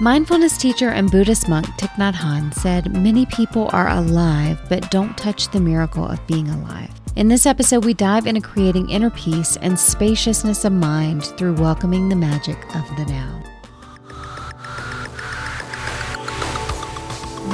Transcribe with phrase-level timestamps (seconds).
[0.00, 5.16] Mindfulness teacher and Buddhist monk Thich Nhat Hanh said, Many people are alive but don't
[5.16, 6.90] touch the miracle of being alive.
[7.16, 12.10] In this episode, we dive into creating inner peace and spaciousness of mind through welcoming
[12.10, 13.42] the magic of the now.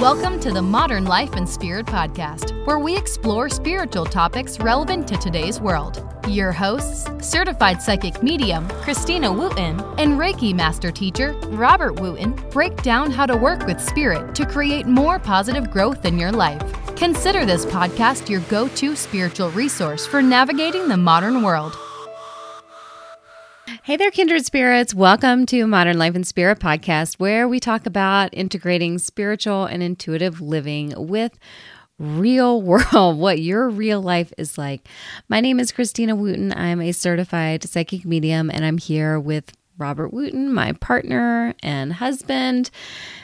[0.00, 5.16] Welcome to the Modern Life and Spirit Podcast, where we explore spiritual topics relevant to
[5.16, 6.11] today's world.
[6.28, 13.10] Your hosts, certified psychic medium Christina Wooten and Reiki master teacher Robert Wooten, break down
[13.10, 16.62] how to work with spirit to create more positive growth in your life.
[16.94, 21.76] Consider this podcast your go to spiritual resource for navigating the modern world.
[23.82, 24.94] Hey there, kindred spirits.
[24.94, 30.40] Welcome to Modern Life and Spirit podcast, where we talk about integrating spiritual and intuitive
[30.40, 31.36] living with
[32.02, 34.88] real world, what your real life is like.
[35.28, 36.52] My name is Christina Wooten.
[36.52, 42.70] I'm a certified psychic medium, and I'm here with Robert Wooten, my partner and husband,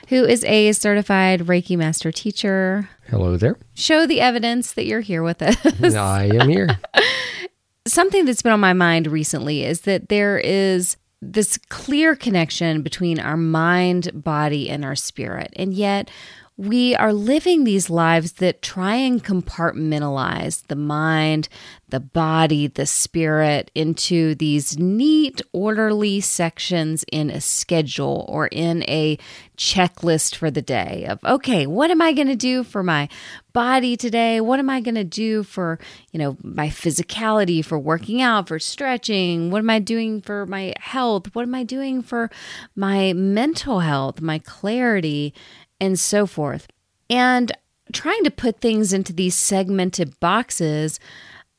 [0.09, 2.89] who is a certified Reiki master teacher.
[3.09, 3.59] Hello there.
[3.75, 5.57] Show the evidence that you're here with us.
[5.95, 6.69] I am here.
[7.87, 13.19] Something that's been on my mind recently is that there is this clear connection between
[13.19, 15.53] our mind, body, and our spirit.
[15.57, 16.11] And yet,
[16.59, 21.49] we are living these lives that try and compartmentalize the mind,
[21.89, 29.17] the body, the spirit into these neat, orderly sections in a schedule or in a
[29.57, 33.09] checklist for the day of, okay, what am I going to do for my
[33.53, 34.41] body today?
[34.41, 35.79] What am I going to do for,
[36.11, 39.53] you know, my physicality, for working out, for stretching?
[39.53, 41.33] What am I doing for my health?
[41.37, 42.31] What am I doing for
[42.75, 45.35] my mental health, my clarity?
[45.81, 46.67] And so forth.
[47.11, 47.53] And
[47.93, 51.01] trying to put things into these segmented boxes,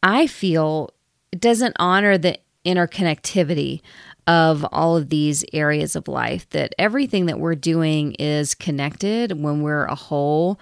[0.03, 0.91] I feel
[1.37, 3.81] doesn't honor the interconnectivity
[4.27, 9.61] of all of these areas of life, that everything that we're doing is connected when
[9.61, 10.59] we're a whole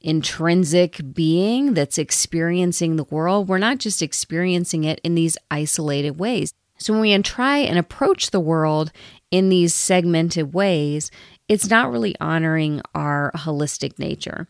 [0.00, 3.48] intrinsic being that's experiencing the world.
[3.48, 6.54] We're not just experiencing it in these isolated ways.
[6.80, 8.90] So when we try and approach the world
[9.30, 11.10] in these segmented ways,
[11.48, 14.46] it's not really honoring our holistic nature.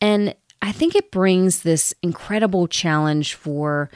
[0.00, 3.90] And I think it brings this incredible challenge for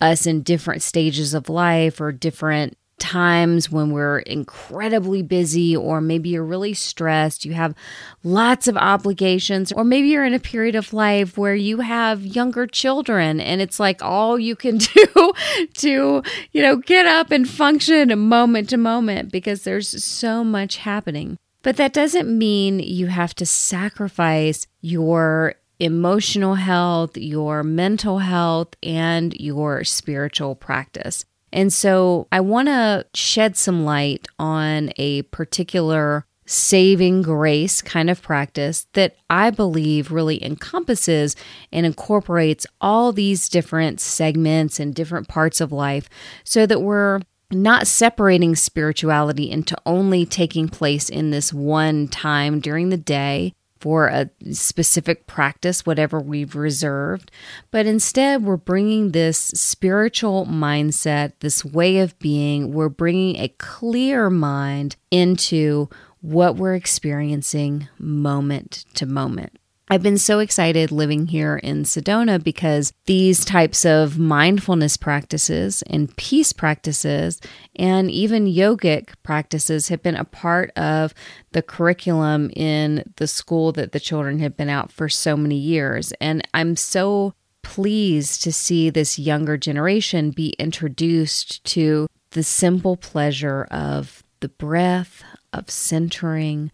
[0.00, 6.28] us in different stages of life or different times when we're incredibly busy, or maybe
[6.28, 7.74] you're really stressed, you have
[8.22, 12.64] lots of obligations, or maybe you're in a period of life where you have younger
[12.64, 15.32] children and it's like all you can do
[15.74, 21.36] to, you know, get up and function moment to moment because there's so much happening.
[21.62, 29.34] But that doesn't mean you have to sacrifice your emotional health, your mental health, and
[29.34, 31.24] your spiritual practice.
[31.52, 38.20] And so I want to shed some light on a particular saving grace kind of
[38.20, 41.36] practice that I believe really encompasses
[41.72, 46.08] and incorporates all these different segments and different parts of life
[46.44, 47.20] so that we're
[47.50, 54.06] not separating spirituality into only taking place in this one time during the day for
[54.06, 57.32] a specific practice, whatever we've reserved,
[57.72, 64.30] but instead we're bringing this spiritual mindset, this way of being, we're bringing a clear
[64.30, 69.58] mind into what we're experiencing moment to moment.
[69.88, 76.16] I've been so excited living here in Sedona because these types of mindfulness practices and
[76.16, 77.40] peace practices
[77.76, 81.12] and even yogic practices have been a part of
[81.50, 86.12] the curriculum in the school that the children have been out for so many years.
[86.20, 93.64] And I'm so pleased to see this younger generation be introduced to the simple pleasure
[93.70, 95.22] of the breath,
[95.52, 96.70] of centering,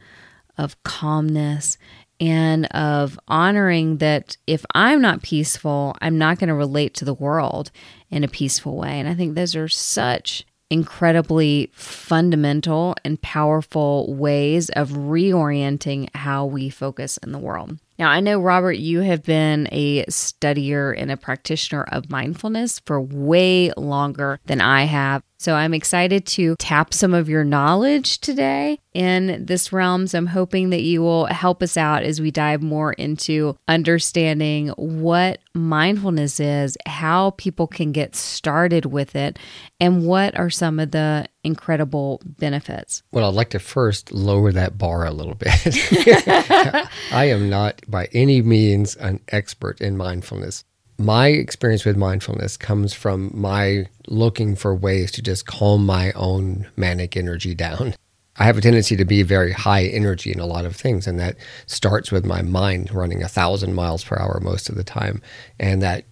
[0.57, 1.79] of calmness,
[2.21, 7.15] and of honoring that if I'm not peaceful, I'm not going to relate to the
[7.15, 7.71] world
[8.11, 8.99] in a peaceful way.
[8.99, 16.69] And I think those are such incredibly fundamental and powerful ways of reorienting how we
[16.69, 17.79] focus in the world.
[17.99, 23.01] Now, I know, Robert, you have been a studier and a practitioner of mindfulness for
[23.01, 25.25] way longer than I have.
[25.41, 30.09] So I'm excited to tap some of your knowledge today in this realm.
[30.09, 34.69] So I'm hoping that you will help us out as we dive more into understanding
[34.71, 39.39] what mindfulness is, how people can get started with it,
[39.79, 43.05] and what are some of the incredible benefits.
[43.13, 45.51] Well, I'd like to first lower that bar a little bit.
[47.13, 50.65] I am not by any means an expert in mindfulness
[50.99, 56.69] my experience with mindfulness comes from my looking for ways to just calm my own
[56.77, 57.95] manic energy down.
[58.37, 61.19] I have a tendency to be very high energy in a lot of things, and
[61.19, 61.37] that
[61.67, 65.23] starts with my mind running a thousand miles per hour most of the time,
[65.59, 66.05] and that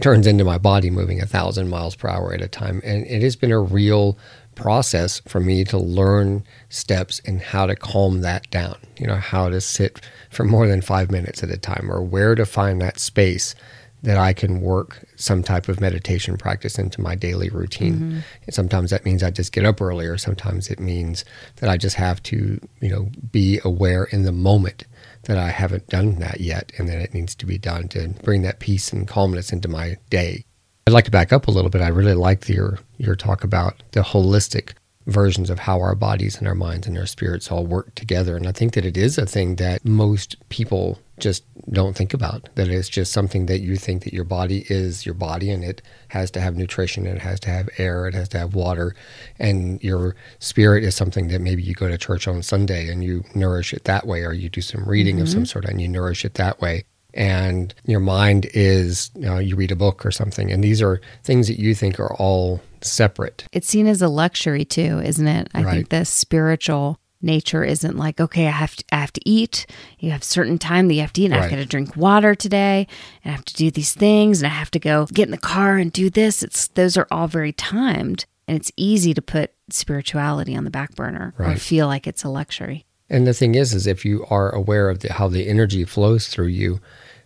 [0.00, 2.80] turns into my body moving a thousand miles per hour at a time.
[2.84, 4.16] And it has been a real
[4.54, 9.48] process for me to learn steps in how to calm that down, you know, how
[9.48, 10.00] to sit
[10.30, 13.54] for more than five minutes at a time or where to find that space
[14.02, 17.94] that I can work some type of meditation practice into my daily routine.
[17.94, 18.18] Mm-hmm.
[18.46, 20.18] And sometimes that means I just get up earlier.
[20.18, 21.24] Sometimes it means
[21.56, 24.84] that I just have to, you know, be aware in the moment
[25.24, 28.42] that I haven't done that yet and that it needs to be done to bring
[28.42, 30.46] that peace and calmness into my day.
[30.86, 31.80] I'd like to back up a little bit.
[31.80, 34.72] I really like your your talk about the holistic
[35.06, 38.36] versions of how our bodies and our minds and our spirits all work together.
[38.36, 42.48] And I think that it is a thing that most people just don't think about.
[42.54, 45.82] That it's just something that you think that your body is your body and it
[46.08, 48.94] has to have nutrition, it has to have air, it has to have water.
[49.38, 53.24] And your spirit is something that maybe you go to church on Sunday and you
[53.34, 55.22] nourish it that way, or you do some reading mm-hmm.
[55.22, 55.46] of some mm-hmm.
[55.46, 59.70] sort and you nourish it that way and your mind is you, know, you read
[59.70, 63.68] a book or something and these are things that you think are all separate it's
[63.68, 65.72] seen as a luxury too isn't it i right.
[65.72, 69.66] think the spiritual nature isn't like okay i have to i have to eat
[70.00, 71.44] you have certain time that you have to eat and right.
[71.44, 72.86] i've got to drink water today
[73.24, 75.38] and i have to do these things and i have to go get in the
[75.38, 79.52] car and do this it's those are all very timed and it's easy to put
[79.70, 81.56] spirituality on the back burner right.
[81.56, 84.88] or feel like it's a luxury and the thing is is if you are aware
[84.88, 86.80] of the, how the energy flows through you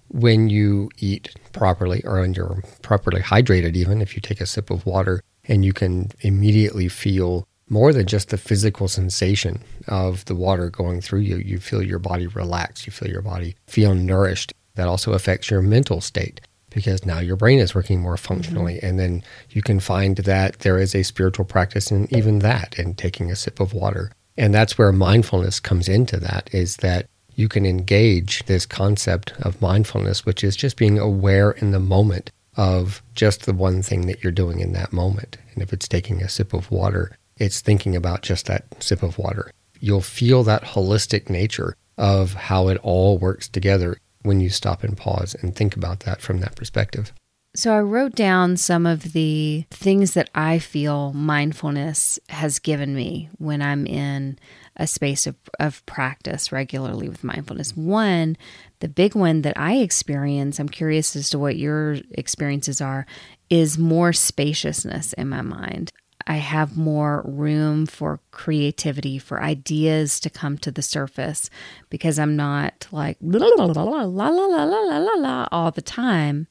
[0.08, 4.70] when you eat properly or when you're properly hydrated, even if you take a sip
[4.70, 10.34] of water and you can immediately feel more than just the physical sensation of the
[10.34, 11.36] water going through you.
[11.36, 14.52] You feel your body relax, you feel your body feel nourished.
[14.74, 16.40] That also affects your mental state
[16.70, 18.74] because now your brain is working more functionally.
[18.74, 18.86] Mm-hmm.
[18.86, 22.94] And then you can find that there is a spiritual practice in even that, in
[22.94, 24.12] taking a sip of water.
[24.36, 29.60] And that's where mindfulness comes into that is that you can engage this concept of
[29.60, 34.22] mindfulness, which is just being aware in the moment of just the one thing that
[34.22, 35.36] you're doing in that moment.
[35.52, 39.18] And if it's taking a sip of water, it's thinking about just that sip of
[39.18, 39.50] water.
[39.80, 44.96] You'll feel that holistic nature of how it all works together when you stop and
[44.96, 47.12] pause and think about that from that perspective.
[47.56, 53.30] So, I wrote down some of the things that I feel mindfulness has given me
[53.38, 54.38] when I'm in
[54.76, 57.74] a space of, of practice regularly with mindfulness.
[57.74, 58.36] One,
[58.80, 63.06] the big one that I experience, I'm curious as to what your experiences are,
[63.48, 65.92] is more spaciousness in my mind.
[66.26, 71.48] I have more room for creativity, for ideas to come to the surface
[71.88, 76.48] because I'm not like la la la la la la la la all the time.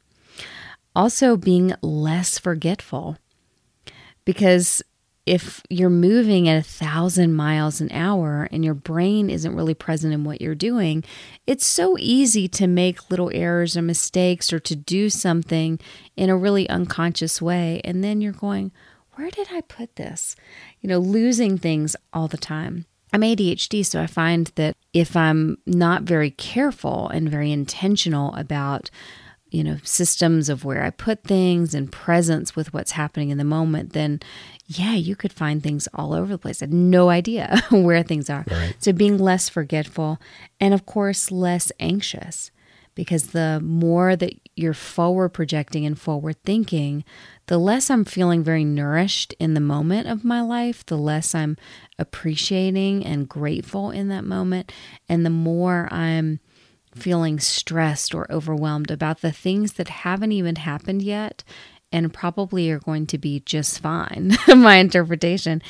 [0.95, 3.17] Also, being less forgetful
[4.23, 4.81] because
[5.25, 10.13] if you're moving at a thousand miles an hour and your brain isn't really present
[10.13, 11.03] in what you're doing,
[11.47, 15.79] it's so easy to make little errors or mistakes or to do something
[16.15, 17.81] in a really unconscious way.
[17.83, 18.71] And then you're going,
[19.15, 20.35] where did I put this?
[20.81, 22.85] You know, losing things all the time.
[23.11, 28.91] I'm ADHD, so I find that if I'm not very careful and very intentional about
[29.55, 33.45] you know, systems of where I put things and presence with what's happening in the
[33.45, 34.19] moment, then
[34.65, 36.61] yeah, you could find things all over the place.
[36.61, 38.43] I had no idea where things are.
[38.51, 38.75] Right.
[38.79, 40.19] So being less forgetful
[40.59, 42.51] and of course less anxious
[42.95, 47.05] because the more that you're forward projecting and forward thinking,
[47.47, 51.55] the less I'm feeling very nourished in the moment of my life, the less I'm
[51.97, 54.73] appreciating and grateful in that moment,
[55.07, 56.41] and the more I'm
[56.95, 61.43] feeling stressed or overwhelmed about the things that haven't even happened yet
[61.91, 64.35] and probably are going to be just fine.
[64.47, 65.61] My interpretation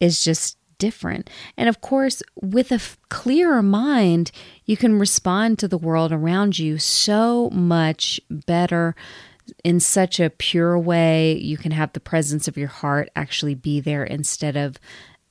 [0.00, 1.30] is just different.
[1.56, 4.32] And of course, with a f- clearer mind,
[4.64, 8.96] you can respond to the world around you so much better
[9.62, 11.36] in such a pure way.
[11.36, 14.78] You can have the presence of your heart actually be there instead of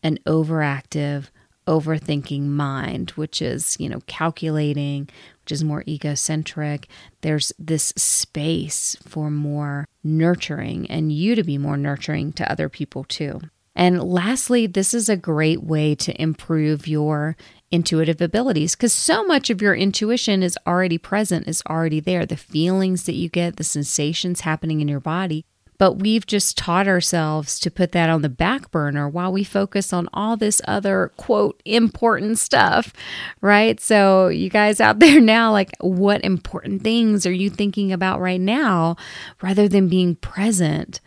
[0.04, 1.26] an overactive,
[1.68, 5.10] overthinking mind, which is, you know, calculating,
[5.44, 6.88] which is more egocentric.
[7.22, 13.04] There's this space for more nurturing and you to be more nurturing to other people
[13.04, 13.42] too.
[13.76, 17.38] And lastly, this is a great way to improve your
[17.72, 22.26] intuitive abilities because so much of your intuition is already present, is already there.
[22.26, 25.46] The feelings that you get, the sensations happening in your body
[25.82, 29.92] but we've just taught ourselves to put that on the back burner while we focus
[29.92, 32.94] on all this other, quote, important stuff,
[33.42, 33.80] right?
[33.80, 38.40] So, you guys out there now, like, what important things are you thinking about right
[38.40, 38.96] now
[39.42, 41.00] rather than being present?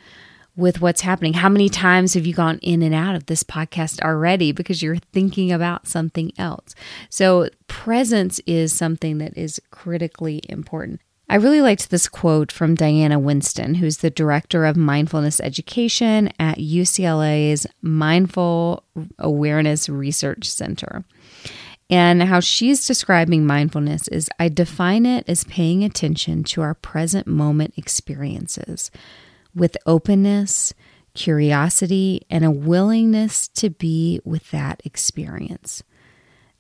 [0.57, 1.33] with what's happening.
[1.33, 4.99] How many times have you gone in and out of this podcast already because you're
[5.12, 6.76] thinking about something else?
[7.11, 11.00] So, presence is something that is critically important.
[11.28, 16.59] I really liked this quote from Diana Winston, who's the director of mindfulness education at
[16.59, 18.85] UCLA's Mindful
[19.19, 21.04] Awareness Research Center.
[21.88, 27.26] And how she's describing mindfulness is I define it as paying attention to our present
[27.26, 28.90] moment experiences
[29.54, 30.75] with openness,
[31.14, 35.83] curiosity, and a willingness to be with that experience.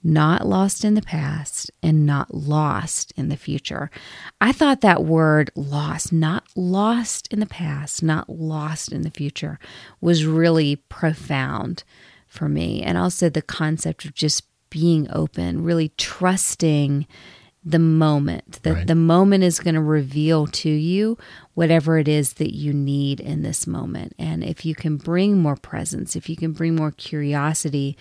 [0.06, 3.90] Not lost in the past and not lost in the future.
[4.38, 9.58] I thought that word lost, not lost in the past, not lost in the future,
[10.02, 11.84] was really profound
[12.28, 12.82] for me.
[12.82, 17.06] And also the concept of just being open, really trusting
[17.64, 18.86] the moment, that right.
[18.86, 21.16] the moment is going to reveal to you
[21.54, 24.14] whatever it is that you need in this moment.
[24.18, 27.96] And if you can bring more presence, if you can bring more curiosity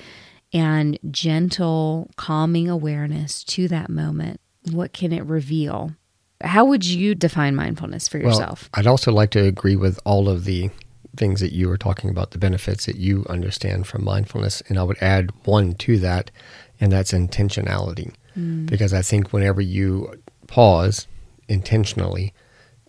[0.53, 4.39] and gentle, calming awareness to that moment,
[4.71, 5.95] what can it reveal?
[6.41, 8.69] How would you define mindfulness for yourself?
[8.73, 10.69] Well, I'd also like to agree with all of the
[11.15, 14.61] things that you were talking about, the benefits that you understand from mindfulness.
[14.67, 16.31] And I would add one to that,
[16.79, 18.13] and that's intentionality.
[18.37, 18.67] Mm.
[18.69, 21.07] Because I think whenever you pause
[21.47, 22.33] intentionally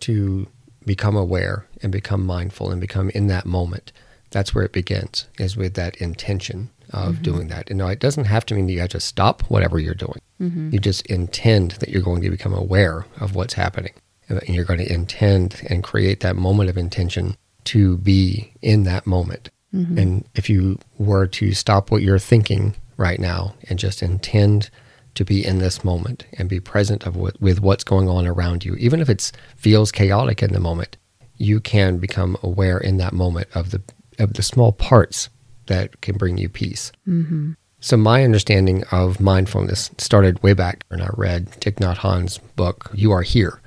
[0.01, 0.47] to
[0.85, 3.91] become aware and become mindful and become in that moment,
[4.31, 7.23] that's where it begins, is with that intention of mm-hmm.
[7.23, 7.69] doing that.
[7.69, 10.21] And no, it doesn't have to mean that you have to stop whatever you're doing.
[10.41, 10.71] Mm-hmm.
[10.71, 13.93] You just intend that you're going to become aware of what's happening.
[14.27, 19.05] And you're going to intend and create that moment of intention to be in that
[19.05, 19.49] moment.
[19.73, 19.97] Mm-hmm.
[19.97, 24.69] And if you were to stop what you're thinking right now and just intend
[25.15, 28.65] to be in this moment and be present of what, with what's going on around
[28.65, 30.97] you, even if it feels chaotic in the moment,
[31.37, 33.81] you can become aware in that moment of the
[34.17, 35.29] of the small parts
[35.67, 36.91] that can bring you peace.
[37.07, 37.53] Mm-hmm.
[37.79, 42.89] So my understanding of mindfulness started way back when I read Thich Nhat Hanh's book
[42.93, 43.61] "You Are Here,"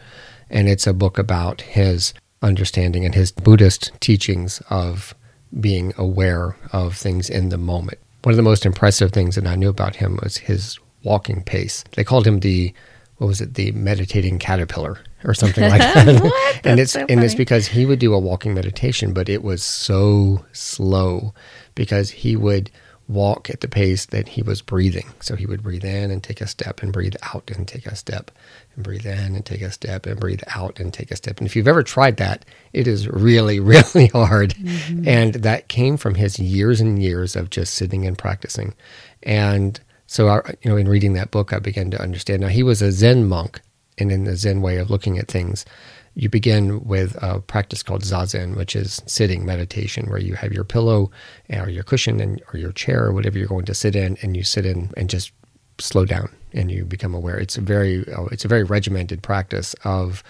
[0.50, 5.14] and it's a book about his understanding and his Buddhist teachings of
[5.61, 7.99] being aware of things in the moment.
[8.23, 11.85] One of the most impressive things that I knew about him was his walking pace.
[11.93, 12.75] They called him the
[13.19, 16.61] what was it, the meditating caterpillar or something like that.
[16.65, 19.63] and it's so and it's because he would do a walking meditation, but it was
[19.63, 21.35] so slow
[21.75, 22.71] because he would
[23.09, 25.11] walk at the pace that he was breathing.
[25.21, 27.97] So he would breathe in and take a step and breathe out and take a
[27.97, 28.31] step
[28.75, 31.39] and breathe in and take a step and breathe out and take a step.
[31.39, 32.45] And if you've ever tried that,
[32.75, 34.55] it is really, really hard.
[34.55, 35.09] Mm-hmm.
[35.09, 38.75] And that came from his years and years of just sitting and practicing.
[39.23, 42.41] And so, I, you know, in reading that book, I began to understand.
[42.41, 43.61] Now, he was a Zen monk,
[43.99, 45.67] and in the Zen way of looking at things,
[46.15, 50.65] you begin with a practice called zazen, which is sitting meditation, where you have your
[50.65, 51.11] pillow
[51.53, 54.35] or your cushion and or your chair or whatever you're going to sit in, and
[54.35, 55.31] you sit in and just
[55.79, 57.38] slow down and you become aware.
[57.38, 60.25] It's a very uh, it's a very regimented practice of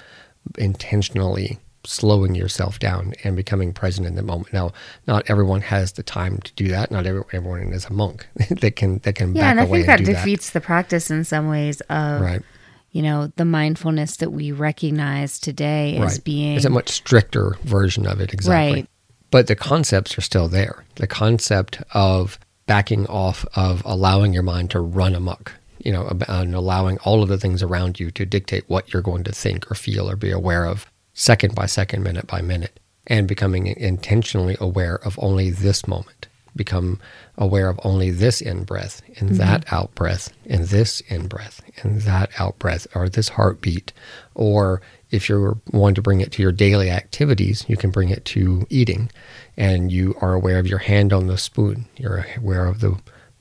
[0.58, 4.52] intentionally slowing yourself down and becoming present in the moment.
[4.52, 4.72] Now,
[5.06, 6.90] not everyone has the time to do that.
[6.90, 10.04] Not every, everyone is a monk that can that can yeah, and I think that
[10.04, 10.60] defeats that.
[10.60, 12.42] the practice in some ways of right.
[12.90, 18.06] You know, the mindfulness that we recognize today as being is a much stricter version
[18.06, 18.80] of it, exactly.
[18.80, 18.90] Right.
[19.30, 20.84] But the concepts are still there.
[20.94, 25.52] The concept of backing off of allowing your mind to run amok
[25.84, 29.24] you know, and allowing all of the things around you to dictate what you're going
[29.24, 33.26] to think or feel or be aware of second by second, minute by minute, and
[33.26, 36.28] becoming intentionally aware of only this moment.
[36.54, 37.00] Become
[37.36, 39.38] aware of only this in breath and mm-hmm.
[39.38, 43.92] that out breath and this in breath and that out breath or this heartbeat.
[44.34, 48.24] Or if you're wanting to bring it to your daily activities, you can bring it
[48.26, 49.10] to eating
[49.56, 51.86] and you are aware of your hand on the spoon.
[51.96, 52.96] You're aware of the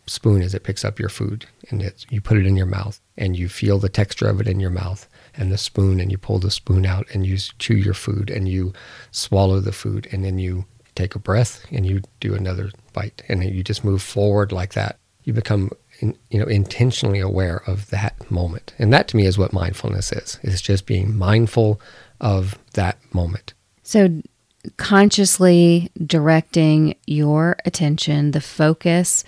[0.07, 2.99] spoon as it picks up your food and it's, you put it in your mouth
[3.17, 5.07] and you feel the texture of it in your mouth
[5.37, 8.49] and the spoon and you pull the spoon out and you chew your food and
[8.49, 8.73] you
[9.11, 10.65] swallow the food and then you
[10.95, 14.97] take a breath and you do another bite and you just move forward like that.
[15.23, 18.73] You become in, you know intentionally aware of that moment.
[18.79, 20.39] And that to me is what mindfulness is.
[20.41, 21.79] Is just being mindful
[22.19, 23.53] of that moment.
[23.83, 24.21] So
[24.77, 29.23] consciously directing your attention the focus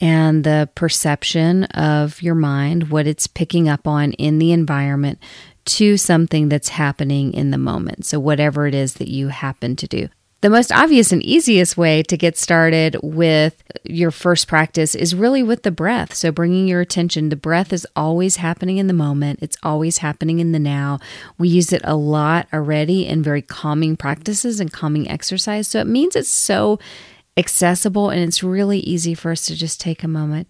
[0.00, 5.18] and the perception of your mind, what it's picking up on in the environment,
[5.64, 8.06] to something that's happening in the moment.
[8.06, 10.08] So, whatever it is that you happen to do.
[10.40, 15.42] The most obvious and easiest way to get started with your first practice is really
[15.42, 16.14] with the breath.
[16.14, 20.38] So, bringing your attention, the breath is always happening in the moment, it's always happening
[20.38, 21.00] in the now.
[21.38, 25.66] We use it a lot already in very calming practices and calming exercise.
[25.66, 26.78] So, it means it's so
[27.38, 30.48] accessible and it's really easy for us to just take a moment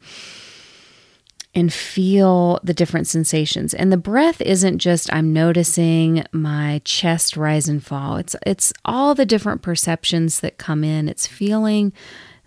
[1.54, 3.74] and feel the different sensations.
[3.74, 8.16] And the breath isn't just I'm noticing my chest rise and fall.
[8.16, 11.08] It's it's all the different perceptions that come in.
[11.08, 11.92] It's feeling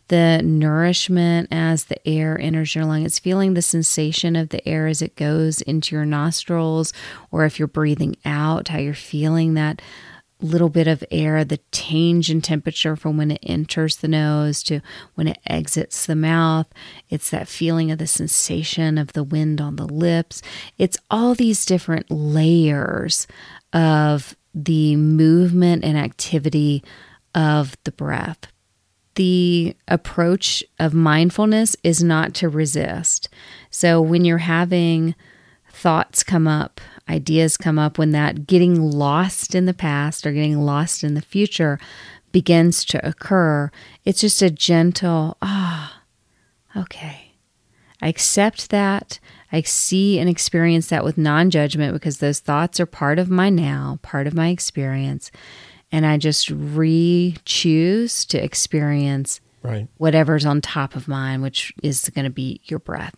[0.07, 3.05] the nourishment as the air enters your lung.
[3.05, 6.91] It's feeling the sensation of the air as it goes into your nostrils
[7.31, 9.81] or if you're breathing out, how you're feeling that
[10.41, 14.81] little bit of air, the change in temperature from when it enters the nose to
[15.15, 16.67] when it exits the mouth.
[17.09, 20.41] It's that feeling of the sensation of the wind on the lips.
[20.77, 23.27] It's all these different layers
[23.73, 26.83] of the movement and activity
[27.33, 28.47] of the breath.
[29.15, 33.29] The approach of mindfulness is not to resist.
[33.69, 35.15] So when you're having
[35.69, 40.61] thoughts come up ideas come up when that getting lost in the past or getting
[40.61, 41.79] lost in the future
[42.31, 43.71] begins to occur,
[44.05, 46.01] it's just a gentle, ah,
[46.75, 47.33] oh, okay.
[48.01, 49.19] I accept that.
[49.51, 53.49] I see and experience that with non judgment because those thoughts are part of my
[53.49, 55.29] now, part of my experience.
[55.91, 59.87] And I just re choose to experience right.
[59.97, 63.15] whatever's on top of mine, which is going to be your breath.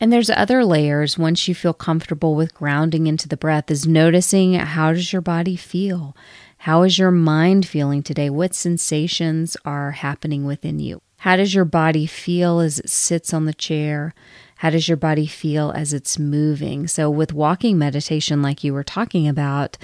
[0.00, 4.54] And there's other layers once you feel comfortable with grounding into the breath is noticing
[4.54, 6.16] how does your body feel?
[6.58, 8.30] How is your mind feeling today?
[8.30, 11.02] What sensations are happening within you?
[11.18, 14.12] How does your body feel as it sits on the chair?
[14.56, 16.86] How does your body feel as it's moving?
[16.86, 19.76] So, with walking meditation, like you were talking about,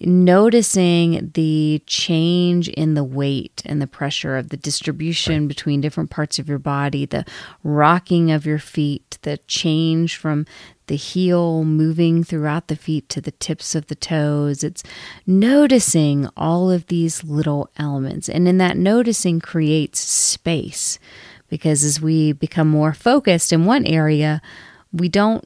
[0.00, 5.48] noticing the change in the weight and the pressure of the distribution right.
[5.48, 7.24] between different parts of your body, the
[7.62, 10.46] rocking of your feet, the change from
[10.86, 14.62] the heel moving throughout the feet to the tips of the toes.
[14.62, 14.82] It's
[15.26, 18.28] noticing all of these little elements.
[18.28, 20.98] And in that noticing creates space
[21.48, 24.42] because as we become more focused in one area,
[24.92, 25.44] we don't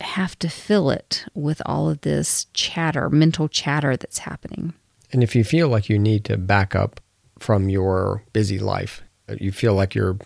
[0.00, 4.72] have to fill it with all of this chatter, mental chatter that's happening.
[5.12, 7.00] And if you feel like you need to back up
[7.38, 9.02] from your busy life,
[9.38, 10.18] you feel like your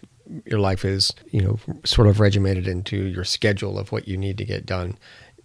[0.47, 4.39] your life is, you know, sort of regimented into your schedule of what you need
[4.39, 4.97] to get done,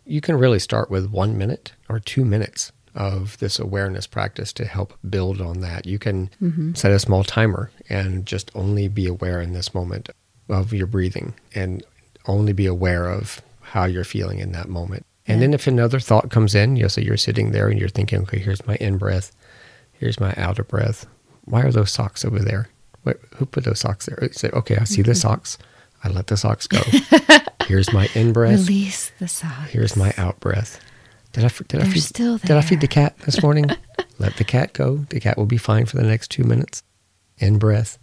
[0.05, 4.65] you can really start with 1 minute or 2 minutes of this awareness practice to
[4.65, 5.85] help build on that.
[5.85, 6.73] You can mm-hmm.
[6.73, 10.09] set a small timer and just only be aware in this moment
[10.47, 11.83] of your breathing and
[12.25, 15.05] only be aware of how you're feeling in that moment.
[15.27, 15.47] And yeah.
[15.47, 18.21] then if another thought comes in, you know, so you're sitting there and you're thinking,
[18.23, 19.31] okay, here's my in breath,
[19.93, 21.05] here's my out of breath.
[21.45, 22.69] Why are those socks over there?
[23.03, 24.17] What, who put those socks there?
[24.21, 25.19] You say, okay, I see the mm-hmm.
[25.19, 25.57] socks.
[26.03, 26.81] I let the socks go.
[27.67, 28.67] here's my in breath.
[28.67, 29.69] Release the socks.
[29.69, 30.83] Here's my out breath.
[31.33, 32.47] Did I did They're I feed, still there.
[32.47, 33.69] did I feed the cat this morning?
[34.17, 34.97] let the cat go.
[35.09, 36.81] The cat will be fine for the next two minutes.
[37.37, 37.99] In breath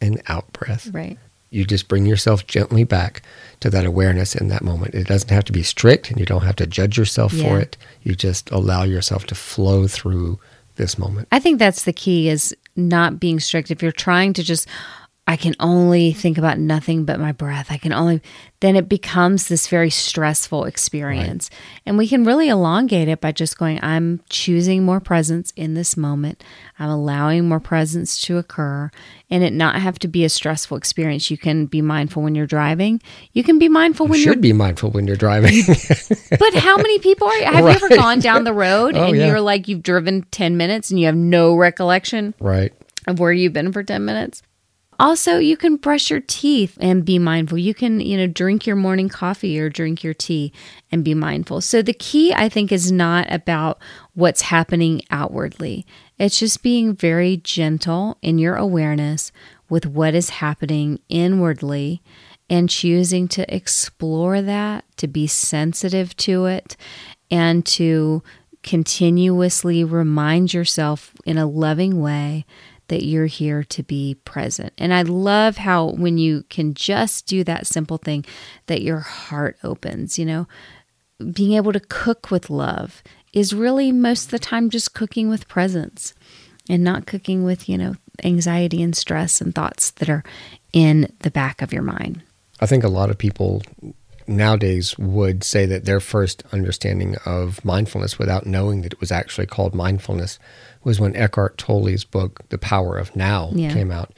[0.00, 0.88] and out breath.
[0.92, 1.18] Right
[1.56, 3.22] you just bring yourself gently back
[3.60, 4.94] to that awareness in that moment.
[4.94, 7.48] It doesn't have to be strict and you don't have to judge yourself yeah.
[7.48, 7.76] for it.
[8.02, 10.38] You just allow yourself to flow through
[10.76, 11.28] this moment.
[11.32, 13.70] I think that's the key is not being strict.
[13.70, 14.68] If you're trying to just
[15.28, 17.66] I can only think about nothing but my breath.
[17.70, 18.22] I can only,
[18.60, 21.50] then it becomes this very stressful experience.
[21.50, 21.60] Right.
[21.84, 25.96] And we can really elongate it by just going, I'm choosing more presence in this
[25.96, 26.44] moment.
[26.78, 28.88] I'm allowing more presence to occur
[29.28, 31.28] and it not have to be a stressful experience.
[31.28, 33.02] You can be mindful when you're driving.
[33.32, 34.42] You can be mindful when you should you're.
[34.42, 35.64] be mindful when you're driving.
[36.38, 37.80] but how many people are, have right.
[37.80, 39.26] you ever gone down the road oh, and yeah.
[39.26, 42.32] you're like, you've driven 10 minutes and you have no recollection?
[42.38, 42.72] Right.
[43.08, 44.42] Of where you've been for 10 minutes?
[44.98, 47.58] Also, you can brush your teeth and be mindful.
[47.58, 50.52] You can, you know, drink your morning coffee or drink your tea
[50.90, 51.60] and be mindful.
[51.60, 53.78] So the key, I think, is not about
[54.14, 55.86] what's happening outwardly.
[56.18, 59.32] It's just being very gentle in your awareness
[59.68, 62.02] with what is happening inwardly
[62.48, 66.76] and choosing to explore that, to be sensitive to it,
[67.30, 68.22] and to
[68.62, 72.44] continuously remind yourself in a loving way
[72.88, 74.72] that you're here to be present.
[74.78, 78.24] And I love how when you can just do that simple thing,
[78.66, 80.46] that your heart opens, you know,
[81.32, 85.48] being able to cook with love is really most of the time just cooking with
[85.48, 86.14] presence
[86.68, 87.94] and not cooking with, you know,
[88.24, 90.24] anxiety and stress and thoughts that are
[90.72, 92.22] in the back of your mind.
[92.60, 93.62] I think a lot of people
[94.28, 99.46] nowadays would say that their first understanding of mindfulness without knowing that it was actually
[99.46, 100.38] called mindfulness
[100.84, 103.72] was when Eckhart Tolle's book, The Power of Now, Yeah.
[103.72, 104.12] came out.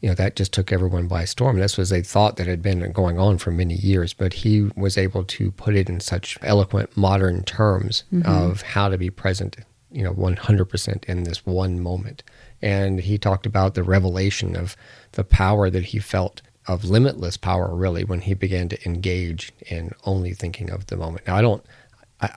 [0.00, 1.58] You know, that just took everyone by storm.
[1.58, 4.98] This was a thought that had been going on for many years, but he was
[4.98, 8.28] able to put it in such eloquent modern terms mm-hmm.
[8.28, 9.56] of how to be present,
[9.92, 12.24] you know, 100% in this one moment.
[12.60, 14.76] And he talked about the revelation of
[15.12, 19.92] the power that he felt of limitless power, really, when he began to engage in
[20.04, 21.26] only thinking of the moment.
[21.26, 21.64] Now, I don't,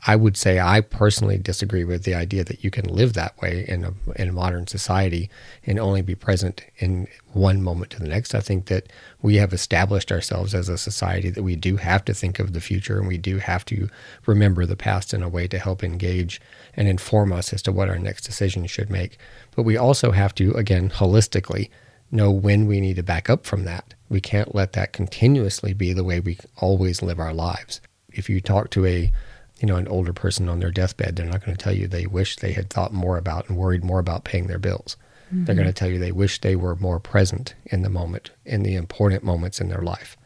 [0.08, 3.66] I, would say I personally disagree with the idea that you can live that way
[3.68, 5.30] in a, in a modern society
[5.64, 8.34] and only be present in one moment to the next.
[8.34, 8.88] I think that
[9.22, 12.62] we have established ourselves as a society that we do have to think of the
[12.62, 13.88] future and we do have to
[14.26, 16.42] remember the past in a way to help engage
[16.76, 19.20] and inform us as to what our next decision should make.
[19.56, 21.70] But we also have to, again, holistically,
[22.12, 23.94] know when we need to back up from that.
[24.10, 27.82] We can't let that continuously be the way we always live our lives.
[28.12, 29.12] If you talk to a
[29.60, 32.06] you know an older person on their deathbed, they're not going to tell you they
[32.06, 34.98] wish they had thought more about and worried more about paying their bills.
[35.32, 35.64] They're mm-hmm.
[35.64, 38.76] going to tell you they wish they were more present in the moment, in the
[38.76, 40.18] important moments in their life.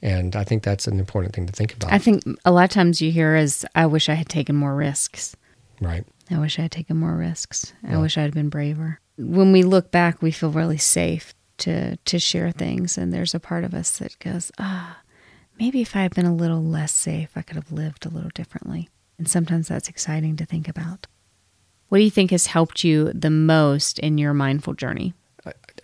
[0.00, 1.92] And I think that's an important thing to think about.
[1.92, 4.74] I think a lot of times you hear is, I wish I had taken more
[4.74, 5.36] risks.
[5.80, 6.04] right.
[6.30, 7.72] I wish I had taken more risks.
[7.86, 9.00] I wish I had been braver.
[9.18, 13.40] When we look back, we feel really safe to to share things, and there's a
[13.40, 14.98] part of us that goes, ah,
[15.58, 18.30] maybe if I had been a little less safe, I could have lived a little
[18.34, 18.88] differently.
[19.18, 21.06] And sometimes that's exciting to think about.
[21.88, 25.14] What do you think has helped you the most in your mindful journey?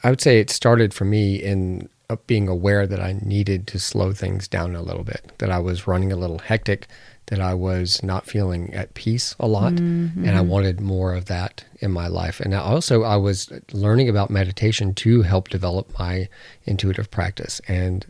[0.03, 3.79] I would say it started for me in uh, being aware that I needed to
[3.79, 6.87] slow things down a little bit, that I was running a little hectic,
[7.27, 11.65] that I was not feeling at peace a lot, and I wanted more of that
[11.81, 12.39] in my life.
[12.41, 16.29] And also, I was learning about meditation to help develop my
[16.65, 17.61] intuitive practice.
[17.67, 18.05] And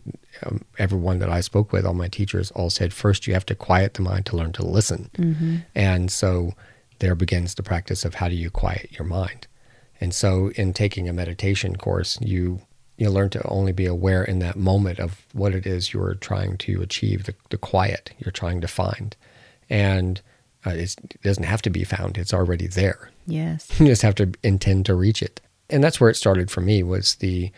[0.45, 3.55] um, everyone that I spoke with, all my teachers, all said, first you have to
[3.55, 5.11] quiet the mind to learn to listen.
[5.75, 6.55] And so
[6.99, 9.47] there begins the practice of how do you quiet your mind.
[10.01, 12.61] And so, in taking a meditation course, you
[12.97, 16.57] you learn to only be aware in that moment of what it is you're trying
[16.59, 19.17] to achieve, the, the quiet you're trying to find,
[19.69, 20.21] and
[20.67, 23.11] uh, it's, it doesn't have to be found; it's already there.
[23.27, 23.69] Yes.
[23.81, 26.83] You just have to intend to reach it, and that's where it started for me.
[26.83, 27.51] Was the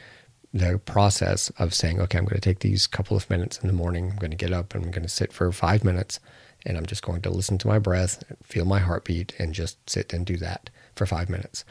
[0.56, 3.74] the process of saying, okay, I'm going to take these couple of minutes in the
[3.74, 4.10] morning.
[4.10, 6.18] I'm going to get up and I'm going to sit for five minutes,
[6.64, 10.12] and I'm just going to listen to my breath, feel my heartbeat, and just sit
[10.12, 11.64] and do that for five minutes.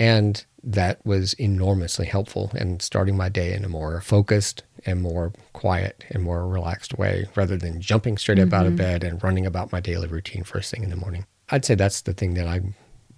[0.00, 5.32] And that was enormously helpful in starting my day in a more focused and more
[5.52, 8.78] quiet and more relaxed way rather than jumping straight up out of mm-hmm.
[8.78, 11.26] bed and running about my daily routine first thing in the morning.
[11.50, 12.60] I'd say that's the thing that I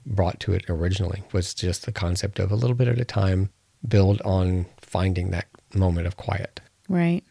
[0.05, 3.51] brought to it originally was just the concept of a little bit at a time,
[3.87, 6.61] build on finding that moment of quiet.
[6.89, 7.23] Right.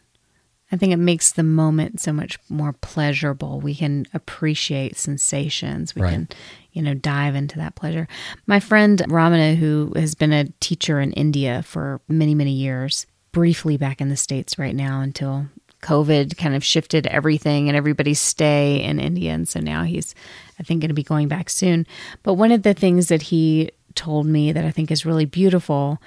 [0.72, 3.60] I think it makes the moment so much more pleasurable.
[3.60, 5.94] We can appreciate sensations.
[5.94, 6.12] We Right.
[6.12, 6.28] can,
[6.72, 8.08] you know, dive into that pleasure.
[8.46, 13.76] My friend Ramana, who has been a teacher in India for many, many years, briefly
[13.76, 15.46] back in the States right now until
[15.82, 19.32] COVID kind of shifted everything and everybody's stay in India.
[19.32, 20.14] And so now he's,
[20.58, 21.86] I think, going to be going back soon.
[22.22, 26.00] But one of the things that he told me that I think is really beautiful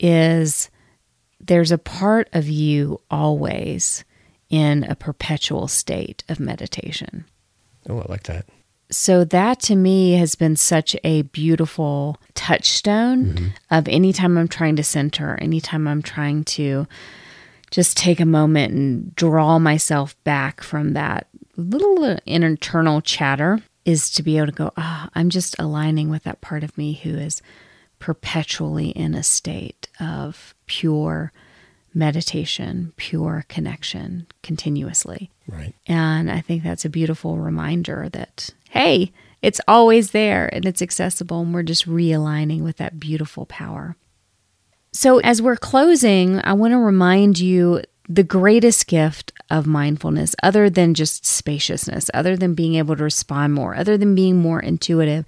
[0.00, 0.70] is
[1.40, 4.04] there's a part of you always
[4.48, 7.24] in a perpetual state of meditation.
[7.88, 8.46] Oh, I like that.
[8.90, 14.84] So that to me has been such a beautiful touchstone of anytime I'm trying to
[14.84, 16.86] center, anytime I'm trying to
[17.72, 24.22] just take a moment and draw myself back from that little internal chatter is to
[24.22, 27.42] be able to go, ah, I'm just aligning with that part of me who is
[27.98, 31.32] perpetually in a state of pure
[31.94, 35.30] meditation, pure connection continuously.
[35.48, 35.74] Right.
[35.86, 41.40] And I think that's a beautiful reminder that, hey, it's always there and it's accessible,
[41.40, 43.96] and we're just realigning with that beautiful power.
[44.92, 50.70] So, as we're closing, I want to remind you the greatest gift of mindfulness, other
[50.70, 55.24] than just spaciousness, other than being able to respond more, other than being more intuitive,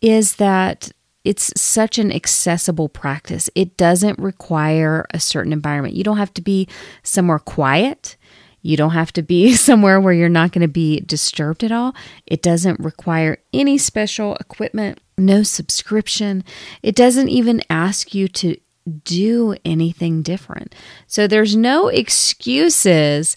[0.00, 0.90] is that
[1.26, 3.50] it's such an accessible practice.
[3.56, 5.96] It doesn't require a certain environment.
[5.96, 6.68] You don't have to be
[7.02, 8.16] somewhere quiet.
[8.62, 11.96] You don't have to be somewhere where you're not going to be disturbed at all.
[12.26, 16.44] It doesn't require any special equipment, no subscription.
[16.80, 18.56] It doesn't even ask you to
[19.02, 20.76] do anything different.
[21.08, 23.36] So there's no excuses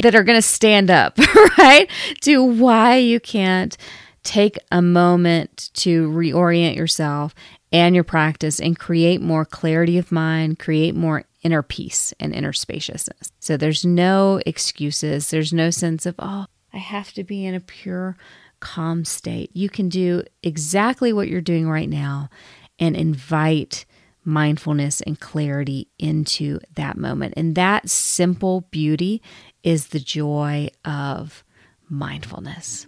[0.00, 1.18] that are going to stand up,
[1.58, 1.90] right?
[2.22, 3.76] To why you can't
[4.24, 7.34] take a moment to reorient yourself
[7.70, 12.52] and your practice and create more clarity of mind, create more inner peace and inner
[12.52, 13.30] spaciousness.
[13.38, 15.30] So there's no excuses.
[15.30, 18.16] There's no sense of, oh, I have to be in a pure,
[18.60, 19.50] calm state.
[19.52, 22.30] You can do exactly what you're doing right now
[22.78, 23.84] and invite
[24.24, 27.34] mindfulness and clarity into that moment.
[27.36, 29.22] And that simple beauty
[29.62, 31.44] is the joy of
[31.88, 32.86] mindfulness.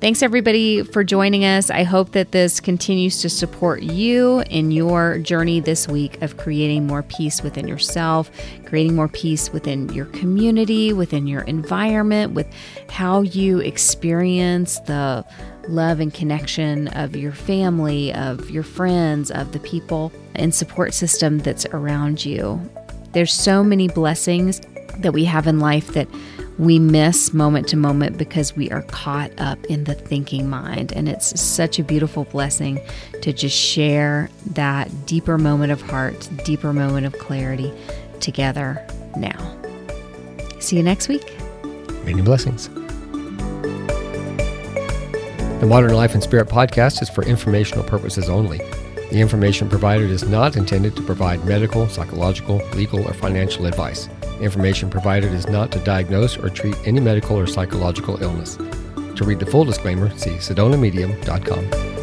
[0.00, 1.70] Thanks everybody for joining us.
[1.70, 6.86] I hope that this continues to support you in your journey this week of creating
[6.86, 8.30] more peace within yourself,
[8.64, 12.46] creating more peace within your community, within your environment, with
[12.88, 15.24] how you experience the
[15.68, 21.38] love and connection of your family, of your friends, of the people and support system
[21.38, 22.60] that's around you.
[23.12, 24.60] There's so many blessings
[24.98, 26.08] that we have in life that
[26.58, 30.92] we miss moment to moment because we are caught up in the thinking mind.
[30.92, 32.80] And it's such a beautiful blessing
[33.22, 37.72] to just share that deeper moment of heart, deeper moment of clarity
[38.20, 39.56] together now.
[40.58, 41.36] See you next week.
[42.04, 42.68] Many blessings.
[45.60, 48.58] The Modern Life and Spirit podcast is for informational purposes only.
[49.10, 54.08] The information provided is not intended to provide medical, psychological, legal, or financial advice.
[54.40, 58.56] Information provided is not to diagnose or treat any medical or psychological illness.
[58.56, 61.95] To read the full disclaimer, see sedonamedium.com.